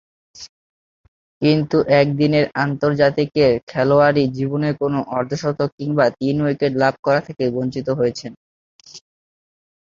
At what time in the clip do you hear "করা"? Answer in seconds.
7.05-7.21